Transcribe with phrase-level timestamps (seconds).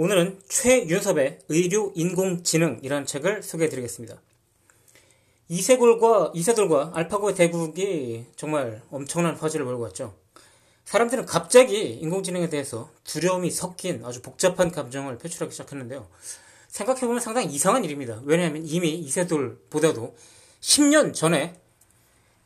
[0.00, 4.22] 오늘은 최윤섭의 의료 인공지능이라는 책을 소개해 드리겠습니다.
[5.48, 10.14] 이세돌과, 이세돌과 알파고의 대국이 정말 엄청난 화제를 몰고 왔죠.
[10.84, 16.06] 사람들은 갑자기 인공지능에 대해서 두려움이 섞인 아주 복잡한 감정을 표출하기 시작했는데요.
[16.68, 18.20] 생각해보면 상당히 이상한 일입니다.
[18.22, 20.14] 왜냐하면 이미 이세돌보다도
[20.60, 21.60] 10년 전에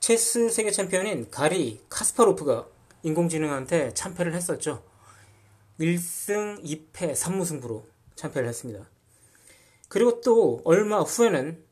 [0.01, 2.67] 체스 세계 챔피언인 가리 카스파로프가
[3.03, 4.91] 인공지능한테 참패를 했었죠.
[5.83, 7.83] 1승 2패 3무승부로
[8.15, 8.89] 참패를 했습니다.
[9.89, 11.63] 그리고 또 얼마 후에는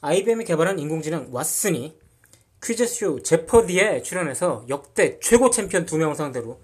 [0.00, 1.94] IBM이 개발한 인공지능 왓슨이
[2.62, 6.60] 퀴즈쇼 제퍼디에 출연해서 역대 최고 챔피언 두 명 상대로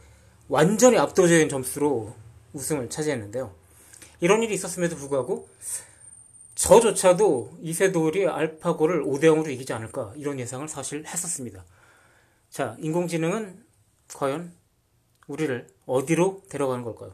[0.48, 2.14] 완전히 압도적인 점수로
[2.52, 3.54] 우승을 차지했는데요.
[4.20, 5.48] 이런 일이 있었음에도 불구하고
[6.54, 11.64] 저조차도 이세돌이 알파고를 5대0으로 이기지 않을까 이런 예상을 사실 했었습니다.
[12.48, 13.62] 자, 인공지능은
[14.14, 14.52] 과연
[15.28, 17.12] 우리를 어디로 데려가는 걸까요?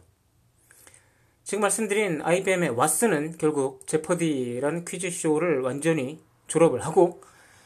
[1.45, 7.21] 지금 말씀드린 IBM의 왓슨은 결국 제퍼디라는 퀴즈쇼를 완전히 졸업을 하고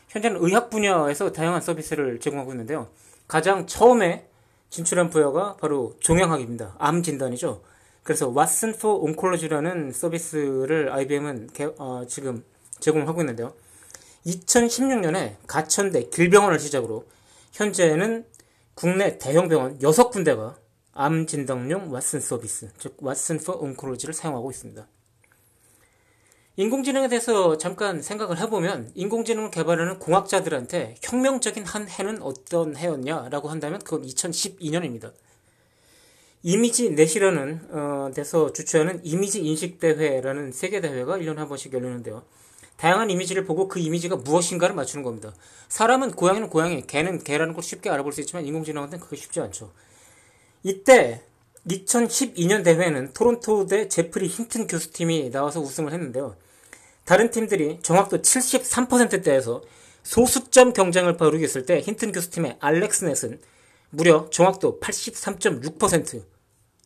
[0.08, 2.88] 현재는 의학 분야에서 다양한 서비스를 제공하고 있는데요.
[3.28, 4.28] 가장 처음에
[4.70, 6.76] 진출한 분야가 바로 종양학입니다.
[6.78, 7.62] 암 진단이죠.
[8.02, 12.44] 그래서 왓슨 포 온콜로지라는 서비스를 IBM은 개, 어, 지금
[12.78, 13.52] 제공하고 있는데요.
[14.26, 17.04] 2016년에 가천대 길병원을 시작으로
[17.52, 18.24] 현재는
[18.76, 20.54] 국내 대형 병원 6군데가
[20.92, 24.86] 암 진단용 왓슨 서비스, 즉 왓슨 포 온콜로지를 사용하고 있습니다.
[26.56, 34.02] 인공지능에 대해서 잠깐 생각을 해보면 인공지능을 개발하는 공학자들한테 혁명적인 한 해는 어떤 해였냐라고 한다면 그건
[34.02, 35.14] 2012년입니다.
[36.42, 42.24] 이미지 넷이라는 어, 데서 주최하는 이미지 인식 대회라는 세계 대회가 1년에 한 번씩 열리는데요.
[42.76, 45.34] 다양한 이미지를 보고 그 이미지가 무엇인가를 맞추는 겁니다.
[45.68, 49.72] 사람은 고양이는 고양이, 개는 개라는 걸 쉽게 알아볼 수 있지만 인공지능한테는 그게 쉽지 않죠.
[50.62, 51.22] 이때
[51.68, 56.36] 2012년 대회는 토론토 대 제프리 힌튼 교수팀이 나와서 우승을 했는데요.
[57.04, 59.62] 다른 팀들이 정확도 73%대에서
[60.02, 63.40] 소수점 경쟁을 벌이고 있을 때 힌튼 교수팀의 알렉스 넷은
[63.90, 66.22] 무려 정확도 83.6%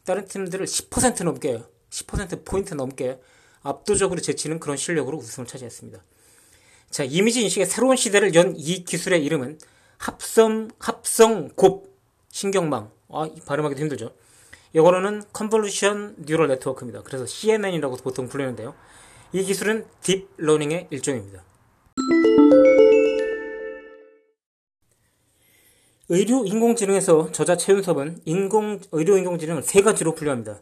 [0.04, 3.20] 다른 팀들을 10% 넘게 10%포인트 넘게
[3.62, 6.02] 압도적으로 제치는 그런 실력으로 우승을 차지했습니다.
[6.90, 9.58] 자, 이미지 인식의 새로운 시대를 연 이 기술의 이름은
[9.98, 11.94] 합성, 합성 곱
[12.30, 12.90] 신경망.
[13.10, 14.12] 아, 발음하기도 힘들죠.
[14.74, 17.02] 영어로는 Convolution Neural Network입니다.
[17.02, 18.74] 그래서 CNN이라고 보통 불리는데요.
[19.32, 21.44] 이 기술은 딥러닝의 일종입니다.
[26.08, 30.60] 의료 인공지능에서 저자 최윤섭은 인공, 의료 인공지능을 세 가지로 분류합니다.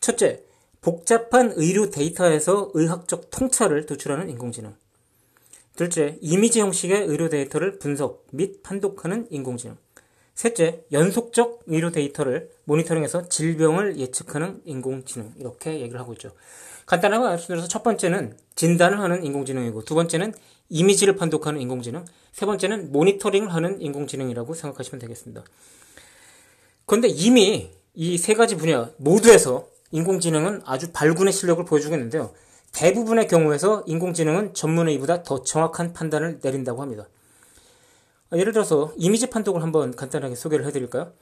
[0.00, 0.42] 첫째,
[0.80, 4.74] 복잡한 의료 데이터에서 의학적 통찰을 도출하는 인공지능.
[5.76, 9.76] 둘째, 이미지 형식의 의료 데이터를 분석 및 판독하는 인공지능.
[10.34, 15.32] 셋째, 연속적 의료 데이터를 모니터링해서 질병을 예측하는 인공지능.
[15.36, 16.30] 이렇게 얘기를 하고 있죠.
[16.86, 20.32] 간단하게 말씀드려서 첫 번째는 진단을 하는 인공지능이고 두 번째는
[20.70, 25.44] 이미지를 판독하는 인공지능, 세 번째는 모니터링을 하는 인공지능이라고 생각하시면 되겠습니다.
[26.86, 32.32] 그런데 이미 이 세 가지 분야 모두에서 인공지능은 아주 발군의 실력을 보여주고 있는데요.
[32.72, 37.08] 대부분의 경우에서 인공지능은 전문의보다 더 정확한 판단을 내린다고 합니다.
[38.32, 41.12] 예를 들어서 이미지 판독을 한번 간단하게 소개를 해드릴까요?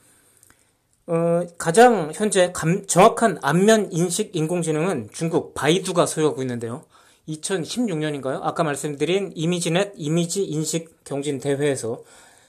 [1.07, 6.83] 어, 가장 현재 감, 정확한 안면 인식 인공지능은 중국 바이두가 소유하고 있는데요.
[7.27, 8.41] 2016년인가요?
[8.43, 12.03] 아까 말씀드린 이미지넷 이미지 인식 경진 대회에서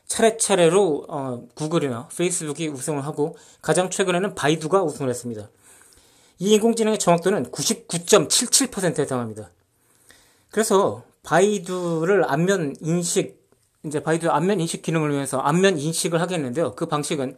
[0.06, 5.48] 차례차례로 어, 구글이나 페이스북이 우승을 하고 가장 최근에는 바이두가 우승을 했습니다.
[6.40, 9.50] 이 인공지능의 정확도는 99.77%에 해당합니다.
[10.50, 13.46] 그래서 바이두를 안면 인식,
[13.84, 16.74] 이제 바이두 안면 인식 기능을 위해서 안면 인식을 하겠는데요.
[16.74, 17.36] 그 방식은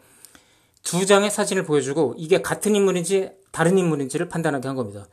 [0.84, 5.06] 두 장의 사진을 보여주고 이게 같은 인물인지 다른 인물인지를 판단하게 한 겁니다.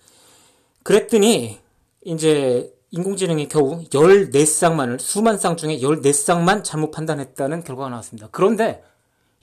[0.84, 1.60] 그랬더니
[2.06, 8.30] 이제 인공지능이 겨우 14쌍만을 수만 쌍 중에 14쌍만 잘못 판단했다는 결과가 나왔습니다.
[8.32, 8.84] 그런데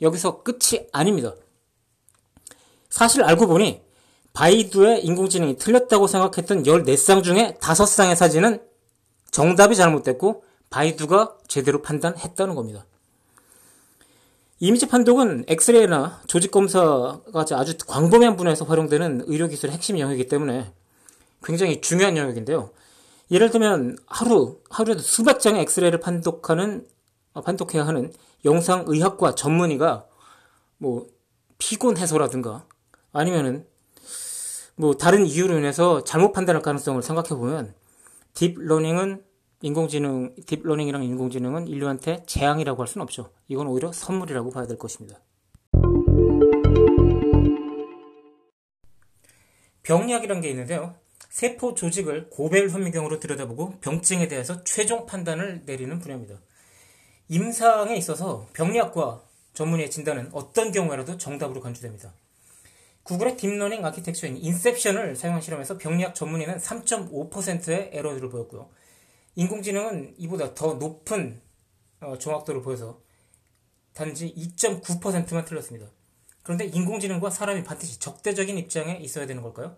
[0.02, 1.34] 여기서 끝이 아닙니다.
[2.88, 3.85] 사실 알고 보니
[4.36, 8.62] 바이두의 인공지능이 틀렸다고 생각했던 14쌍 중에 5쌍의 사진은
[9.30, 12.84] 정답이 잘못됐고 바이두가 제대로 판단했다는 겁니다.
[14.58, 20.70] 이미지 판독은 엑스레이나 조직 검사가 아주 광범위한 분야에서 활용되는 의료 기술의 핵심 영역이기 때문에
[21.42, 22.70] 굉장히 중요한 영역인데요.
[23.30, 26.86] 예를 들면 하루 하루에도 수백 장의 엑스레이를 판독하는
[27.32, 28.12] 어, 판독해야 하는
[28.44, 30.06] 영상의학과 전문의가
[30.76, 31.06] 뭐
[31.58, 32.66] 피곤해서라든가
[33.12, 33.66] 아니면은
[34.78, 37.74] 뭐 다른 이유로 인해서 잘못 판단할 가능성을 생각해 보면
[38.34, 39.24] 딥러닝은
[39.62, 43.32] 인공지능 딥러닝이랑 인공지능은 인류한테 재앙이라고 할 수는 없죠.
[43.48, 45.18] 이건 오히려 선물이라고 봐야 될 것입니다.
[49.82, 50.94] 병리학이라는 게 있는데요.
[51.30, 56.38] 세포 조직을 고별 현미경으로 들여다보고 병증에 대해서 최종 판단을 내리는 분야입니다.
[57.28, 59.22] 임상에 있어서 병리학과
[59.54, 62.12] 전문의의 진단은 어떤 경우에라도 정답으로 간주됩니다.
[63.06, 68.68] 구글의 딥러닝 아키텍처인 인셉션을 사용한 실험에서 병리학 전문의는 3.5%의 에러를 보였고요.
[69.36, 71.40] 인공지능은 이보다 더 높은
[72.00, 73.00] 어, 정확도를 보여서
[73.92, 75.90] 단지 2.9%만 틀렸습니다.
[76.42, 79.76] 그런데 인공지능과 사람이 반드시 적대적인 입장에 있어야 되는 걸까요?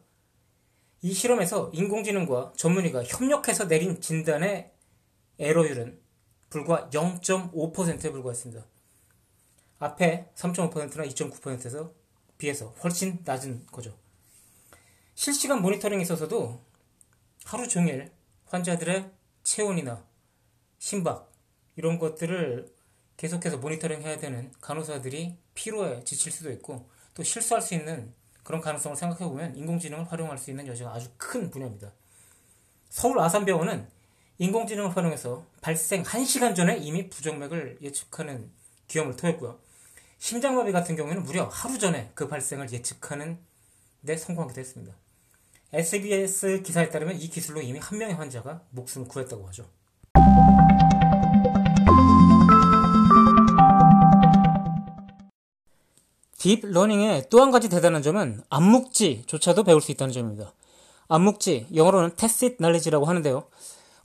[1.03, 4.73] 이 실험에서 인공지능과 전문의가 협력해서 내린 진단의
[5.39, 6.01] 에러율은
[6.49, 8.65] 불과 0.5%에 불과했습니다.
[9.81, 11.98] 앞에 3.5%나 2.9%에서
[12.39, 13.95] 비해서 훨씬 낮은 거죠.
[15.15, 16.65] 실시간 모니터링에 있어서도
[17.45, 18.13] 하루 종일
[18.47, 19.11] 환자들의
[19.43, 20.05] 체온이나
[20.79, 21.31] 심박
[21.77, 22.73] 이런 것들을
[23.17, 28.15] 계속해서 모니터링 해야 되는 간호사들이 피로에 지칠 수도 있고 또 실수할 수 있는
[28.45, 31.93] 그런 가능성을 생각해 보면 인공지능을 활용할 수 있는 여지가 아주 큰 분야입니다.
[32.89, 33.89] 서울 아산병원은
[34.39, 38.51] 인공지능을 활용해서 발생 1시간 전에 이미 부정맥을 예측하는
[38.87, 39.59] 기염을 토했고요.
[40.19, 43.39] 심장마비 같은 경우에는 무려 하루 전에 그 발생을 예측하는
[44.05, 44.95] 데 성공하기도 했습니다.
[45.73, 49.67] SBS 기사에 따르면 이 기술로 이미 한 명의 환자가 목숨을 구했다고 하죠.
[56.39, 60.53] 딥러닝의 또 한 가지 대단한 점은 암묵지조차도 배울 수 있다는 점입니다.
[61.09, 63.45] 암묵지, 영어로는 tacit knowledge라고 하는데요.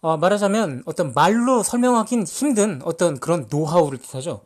[0.01, 4.42] 어, 말하자면 어떤 말로 설명하긴 힘든 어떤 그런 노하우를 뜻하죠.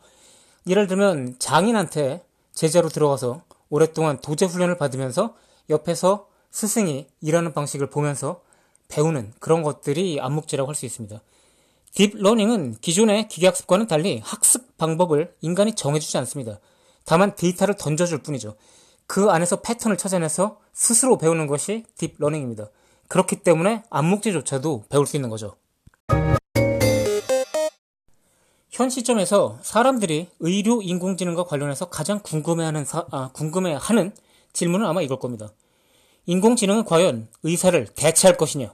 [0.68, 2.22] 예를 들면 장인한테
[2.52, 5.34] 제자로 들어가서 오랫동안 도제 훈련을 받으면서
[5.70, 8.42] 옆에서 스승이 일하는 방식을 보면서
[8.88, 11.20] 배우는 그런 것들이 암묵지라고 할 수 있습니다.
[11.92, 16.60] 딥러닝은 기존의 기계학습과는 달리 학습 방법을 인간이 정해주지 않습니다.
[17.04, 18.56] 다만 데이터를 던져줄 뿐이죠.
[19.06, 22.68] 그 안에서 패턴을 찾아내서 스스로 배우는 것이 딥러닝입니다.
[23.08, 25.56] 그렇기 때문에 암묵지조차도 배울 수 있는 거죠.
[28.78, 34.12] 현 시점에서 사람들이 의료 인공지능과 관련해서 가장 궁금해하는 사, 아, 궁금해하는
[34.52, 35.52] 질문은 아마 이걸 겁니다.
[36.26, 38.72] 인공지능은 과연 의사를 대체할 것이냐?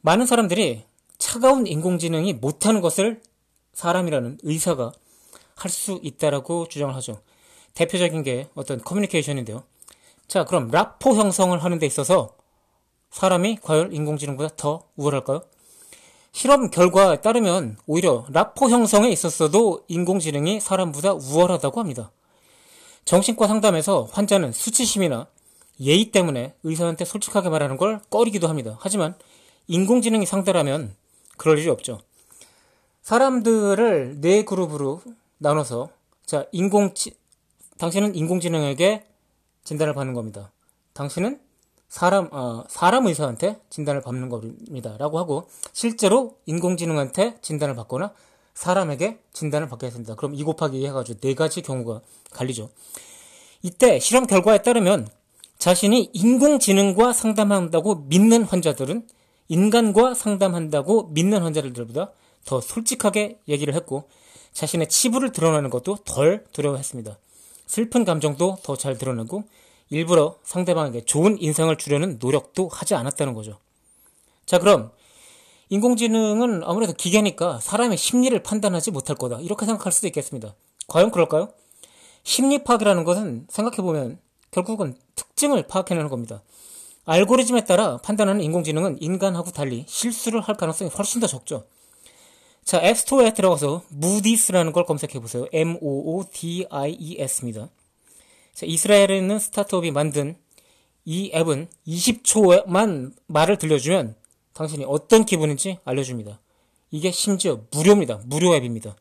[0.00, 0.84] 많은 사람들이
[1.18, 3.20] 차가운 인공지능이 못하는 것을
[3.74, 4.92] 사람이라는 의사가
[5.54, 7.20] 할 수 있다라고 주장을 하죠.
[7.74, 9.64] 대표적인 게 어떤 커뮤니케이션인데요.
[10.28, 12.34] 자, 그럼 라포 형성을 하는 데 있어서
[13.10, 15.42] 사람이 과연 인공지능보다 더 우월할까요?
[16.32, 22.10] 실험 결과에 따르면 오히려 라포 형성에 있었어도 인공지능이 사람보다 우월하다고 합니다.
[23.04, 25.26] 정신과 상담에서 환자는 수치심이나
[25.80, 28.76] 예의 때문에 의사한테 솔직하게 말하는 걸 꺼리기도 합니다.
[28.80, 29.14] 하지만
[29.66, 30.94] 인공지능이 상대라면
[31.36, 32.00] 그럴 일이 없죠.
[33.02, 35.00] 사람들을 네 그룹으로
[35.38, 35.88] 나눠서
[36.26, 36.94] 자 인공
[37.78, 39.04] 당신은 인공지능에게
[39.64, 40.52] 진단을 받는 겁니다.
[40.92, 41.40] 당신은
[41.90, 44.96] 사람, 어, 사람 의사한테 진단을 받는 겁니다.
[44.96, 48.14] 라고 하고, 실제로 인공지능한테 진단을 받거나
[48.54, 50.14] 사람에게 진단을 받게 했습니다.
[50.14, 52.70] 그럼 2 곱하기 2 해가지고 네 가지 경우가 갈리죠.
[53.62, 55.08] 이때 실험 결과에 따르면
[55.58, 59.06] 자신이 인공지능과 상담한다고 믿는 환자들은
[59.48, 62.12] 인간과 상담한다고 믿는 환자들보다
[62.44, 64.08] 더 솔직하게 얘기를 했고
[64.52, 67.18] 자신의 치부를 드러내는 것도 덜 두려워했습니다.
[67.66, 69.44] 슬픈 감정도 더 잘 드러내고
[69.90, 73.58] 일부러 상대방에게 좋은 인상을 주려는 노력도 하지 않았다는 거죠.
[74.46, 74.92] 자, 그럼
[75.68, 79.40] 인공지능은 아무래도 기계니까 사람의 심리를 판단하지 못할 거다.
[79.40, 80.54] 이렇게 생각할 수도 있겠습니다.
[80.86, 81.52] 과연 그럴까요?
[82.22, 84.18] 심리 파악이라는 것은 생각해보면
[84.50, 86.42] 결국은 특징을 파악해내는 겁니다.
[87.04, 91.66] 알고리즘에 따라 판단하는 인공지능은 인간하고 달리 실수를 할 가능성이 훨씬 더 적죠.
[92.64, 95.46] 자, 앱스토어에 들어가서 무디스라는 걸 검색해보세요.
[95.52, 97.68] M-O-O-D-I-E-S입니다.
[98.60, 100.36] 자, 이스라엘에 있는 스타트업이 만든
[101.06, 104.16] 이 앱은 20초만 말을 들려주면
[104.52, 106.38] 당신이 어떤 기분인지 알려줍니다.
[106.90, 108.20] 이게 심지어 무료입니다.
[108.26, 108.96] 무료 앱입니다.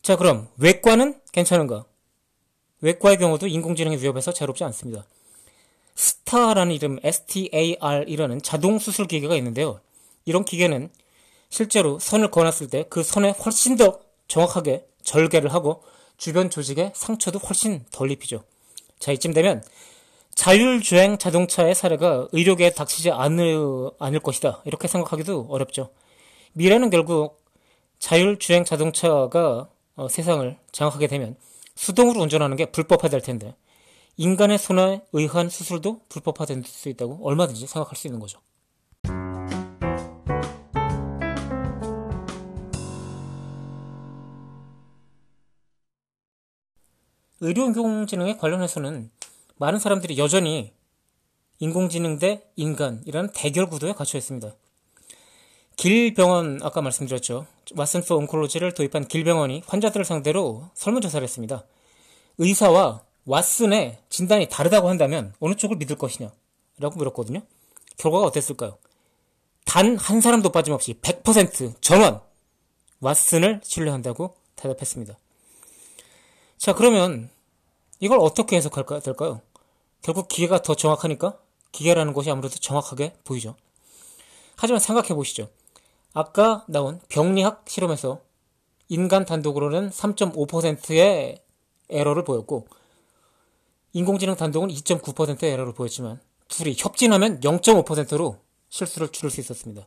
[0.00, 1.84] 자, 그럼 외과는 괜찮은가?
[2.80, 5.04] 외과의 경우도 인공지능의 위협에서 자유롭지 않습니다.
[5.94, 9.82] 스타라는 이름, STAR이라는 자동 수술 기계가 있는데요.
[10.24, 10.88] 이런 기계는
[11.50, 15.82] 실제로 선을 그어놨을 때 그 선에 훨씬 더 정확하게 절개를 하고
[16.18, 18.44] 주변 조직에 상처도 훨씬 덜 입히죠.
[18.98, 19.62] 자, 이쯤 되면
[20.34, 24.62] 자율주행 자동차의 사례가 의료계에 닥치지 않을, 않을 것이다.
[24.66, 25.90] 이렇게 생각하기도 어렵죠.
[26.52, 27.42] 미래는 결국
[27.98, 31.36] 자율주행 자동차가 어, 세상을 장악하게 되면
[31.74, 33.54] 수동으로 운전하는 게 불법화될 텐데
[34.16, 38.40] 인간의 손에 의한 수술도 불법화될 수 있다고 얼마든지 생각할 수 있는 거죠.
[47.40, 49.10] 의료인공지능에 관련해서는
[49.56, 50.72] 많은 사람들이 여전히
[51.60, 54.52] 인공지능 대 인간이라는 대결 구도에 갇혀 있습니다.
[55.76, 57.46] 길병원 아까 말씀드렸죠.
[57.70, 61.64] 왓슨 포 온콜로지를 도입한 길병원이 환자들을 상대로 설문조사를 했습니다.
[62.38, 66.32] 의사와 왓슨의 진단이 다르다고 한다면 어느 쪽을 믿을 것이냐?
[66.78, 67.42] 라고 물었거든요.
[67.96, 68.78] 결과가 어땠을까요?
[69.64, 72.20] 단 한 사람도 빠짐없이 100% 전원
[73.02, 75.16] 왓슨을 신뢰한다고 대답했습니다.
[76.58, 77.30] 자, 그러면
[78.00, 79.40] 이걸 어떻게 해석할 까 될까요?
[80.02, 81.38] 결국 기계가 더 정확하니까
[81.70, 83.54] 기계라는 것이 아무래도 정확하게 보이죠.
[84.56, 85.48] 하지만 생각해 보시죠.
[86.14, 88.20] 아까 나온 병리학 실험에서
[88.88, 91.40] 인간 단독으로는 3.5%의
[91.90, 92.66] 에러를 보였고
[93.92, 98.38] 인공지능 단독은 2.9%의 에러를 보였지만 둘이 협진하면 0.5%로
[98.68, 99.84] 실수를 줄일 수 있었습니다.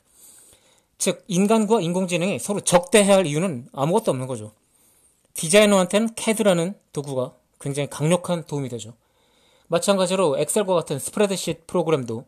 [0.98, 4.54] 즉 인간과 인공지능이 서로 적대해야 할 이유는 아무것도 없는 거죠.
[5.34, 8.94] 디자이너한테는 CAD라는 도구가 굉장히 강력한 도움이 되죠.
[9.68, 12.26] 마찬가지로 엑셀과 같은 스프레드시트 프로그램도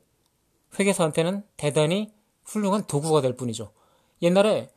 [0.80, 2.12] 회계사한테는 대단히
[2.46, 3.72] 훌륭한 도구가 될 뿐이죠.
[4.22, 4.70] 옛날에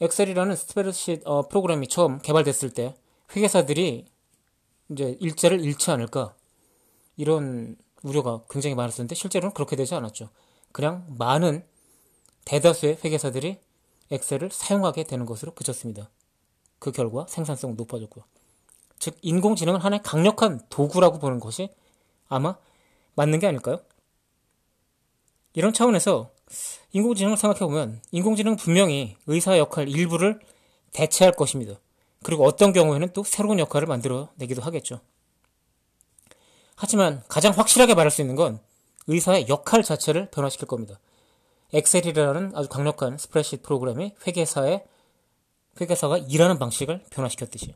[0.00, 2.94] 엑셀이라는 스프레드시트 어, 프로그램이 처음 개발됐을 때
[3.34, 4.06] 회계사들이
[4.90, 6.34] 이제 일자를 잃지 않을까
[7.16, 10.30] 이런 우려가 굉장히 많았었는데 실제로는 그렇게 되지 않았죠.
[10.72, 11.64] 그냥 많은
[12.44, 13.58] 대다수의 회계사들이
[14.10, 16.10] 엑셀을 사용하게 되는 것으로 그쳤습니다.
[16.78, 18.24] 그 결과 생산성 높아졌고요.
[18.98, 21.70] 즉 인공지능은 하나의 강력한 도구라고 보는 것이
[22.28, 22.56] 아마
[23.14, 23.80] 맞는 게 아닐까요?
[25.54, 26.30] 이런 차원에서
[26.92, 30.40] 인공지능을 생각해보면 인공지능은 분명히 의사 역할 일부를
[30.92, 31.74] 대체할 것입니다.
[32.22, 35.00] 그리고 어떤 경우에는 또 새로운 역할을 만들어내기도 하겠죠.
[36.74, 38.60] 하지만 가장 확실하게 말할 수 있는 건
[39.08, 40.98] 의사의 역할 자체를 변화시킬 겁니다.
[41.72, 44.84] 엑셀이라는 아주 강력한 스프레드시트 프로그램이 회계사의
[45.80, 47.74] 회계사가 일하는 방식을 변화시켰듯이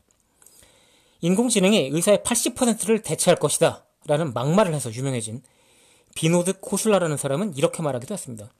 [1.21, 5.41] 인공지능이 의사의 80%를 대체할 것이다 라는 막말을 해서 유명해진
[6.15, 8.51] 비노드 코슬라라는 사람은 이렇게 말하기도 했습니다.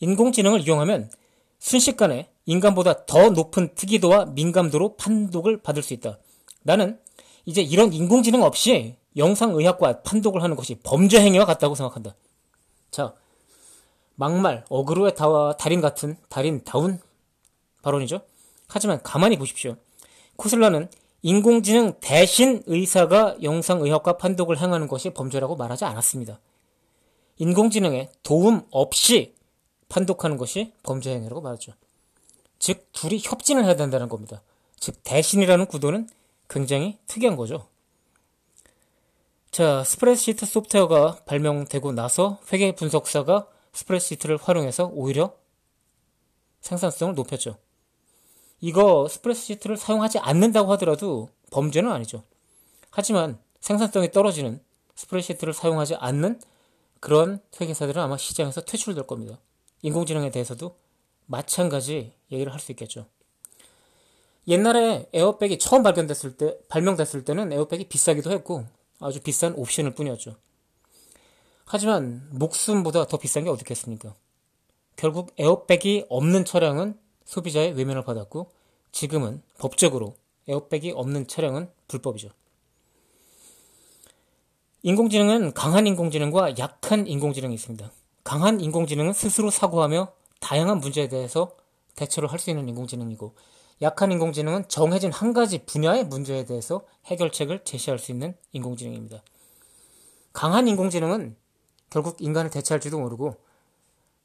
[0.00, 1.10] 인공지능을 이용하면
[1.58, 6.18] 순식간에 인간보다 더 높은 특이도와 민감도로 판독을 받을 수 있다.
[6.62, 6.98] 나는
[7.44, 12.14] 이제 이런 인공지능 없이 영상의학과 판독을 하는 것이 범죄 행위와 같다고 생각한다.
[12.90, 13.14] 자,
[14.14, 17.00] 막말, 어그로의 다, 달인 같은 달인다운
[17.82, 18.20] 발언이죠.
[18.68, 19.76] 하지만 가만히 보십시오.
[20.36, 20.88] 코슬라는
[21.22, 26.38] 인공지능 대신 의사가 영상의학과 판독을 행하는 것이 범죄라고 말하지 않았습니다.
[27.38, 29.34] 인공지능의 도움 없이
[29.88, 31.72] 판독하는 것이 범죄 행위라고 말하죠.
[32.58, 34.42] 즉, 둘이 협진을 해야 된다는 겁니다.
[34.78, 36.08] 즉, 대신이라는 구도는
[36.48, 37.66] 굉장히 특이한 거죠.
[39.50, 45.34] 자, 스프레드시트 소프트웨어가 발명되고 나서 회계 분석사가 스프레드시트를 활용해서 오히려
[46.60, 47.56] 생산성을 높였죠.
[48.60, 52.24] 이거 스프레드시트를 사용하지 않는다고 하더라도 범죄는 아니죠.
[52.90, 54.60] 하지만 생산성이 떨어지는
[54.96, 56.40] 스프레드시트를 사용하지 않는
[57.00, 59.38] 그런 회계사들은 아마 시장에서 퇴출될 겁니다.
[59.82, 60.76] 인공지능에 대해서도
[61.26, 63.06] 마찬가지 얘기를 할 수 있겠죠.
[64.48, 68.64] 옛날에 에어백이 처음 발견됐을 때, 발명됐을 때는 에어백이 비싸기도 했고
[68.98, 70.36] 아주 비싼 옵션일 뿐이었죠.
[71.66, 74.14] 하지만 목숨보다 더 비싼 게 어디겠습니까?
[74.96, 78.50] 결국 에어백이 없는 차량은 소비자의 외면을 받았고
[78.90, 80.16] 지금은 법적으로
[80.48, 82.30] 에어백이 없는 차량은 불법이죠.
[84.82, 87.92] 인공지능은 강한 인공지능과 약한 인공지능이 있습니다.
[88.24, 91.54] 강한 인공지능은 스스로 사고하며 다양한 문제에 대해서
[91.96, 93.34] 대처를 할 수 있는 인공지능이고
[93.82, 99.22] 약한 인공지능은 정해진 한 가지 분야의 문제에 대해서 해결책을 제시할 수 있는 인공지능입니다.
[100.32, 101.36] 강한 인공지능은
[101.90, 103.36] 결국 인간을 대체할지도 모르고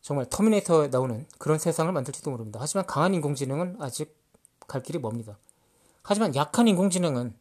[0.04, 2.60] 정말 터미네이터에 나오는 그런 세상을 만들지도 모릅니다.
[2.62, 4.14] 하지만 강한 인공지능은 아직
[4.68, 5.40] 갈 길이 멉니다.
[6.04, 7.34] 하지만 약한 인공지능은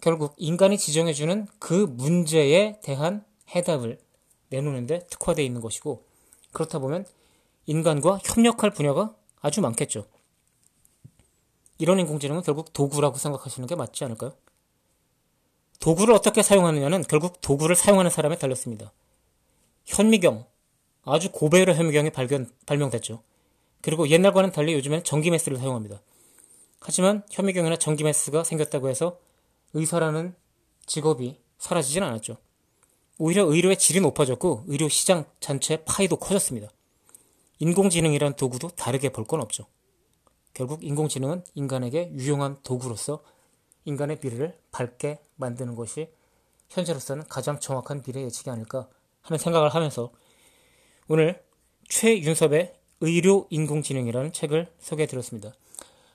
[0.00, 4.00] 결국 인간이 지정해주는 그 문제에 대한 해답을
[4.48, 6.04] 내놓는데 특화되어 있는 것이고
[6.50, 7.06] 그렇다 보면
[7.66, 10.04] 인간과 협력할 분야가 아주 많겠죠.
[11.78, 14.32] 이런 인공지능은 결국 도구라고 생각하시는 게 맞지 않을까요?
[15.78, 18.92] 도구를 어떻게 사용하느냐는 결국 도구를 사용하는 사람에 달렸습니다.
[19.84, 20.46] 현미경,
[21.04, 23.22] 아주 고배율의 현미경이 발견, 발명됐죠.
[23.80, 26.00] 그리고 옛날과는 달리 요즘엔 전기 메스를 사용합니다.
[26.80, 29.18] 하지만 현미경이나 전기 메스가 생겼다고 해서
[29.74, 30.34] 의사라는
[30.86, 32.36] 직업이 사라지진 않았죠.
[33.18, 36.68] 오히려 의료의 질이 높아졌고 의료 시장 전체 파이도 커졌습니다.
[37.58, 39.66] 인공지능이란 도구도 다르게 볼 건 없죠.
[40.54, 43.22] 결국 인공지능은 인간에게 유용한 도구로서
[43.84, 46.08] 인간의 미래를 밝게 만드는 것이
[46.68, 48.88] 현재로서는 가장 정확한 미래 예측이 아닐까
[49.22, 50.10] 하는 생각을 하면서
[51.08, 51.42] 오늘
[51.88, 55.52] 최윤섭의 의료 인공지능이라는 책을 소개해 드렸습니다.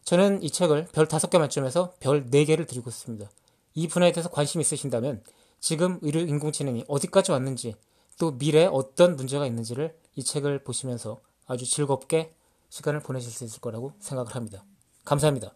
[0.03, 3.29] 저는 이 책을 별 5개 만점에서 별 4개를 드리고 있습니다.
[3.75, 5.21] 이 분야에 대해서 관심 있으신다면
[5.59, 7.75] 지금 의료 인공지능이 어디까지 왔는지
[8.17, 12.33] 또 미래에 어떤 문제가 있는지를 이 책을 보시면서 아주 즐겁게
[12.69, 14.63] 시간을 보내실 수 있을 거라고 생각을 합니다.
[15.03, 15.53] 감사합니다.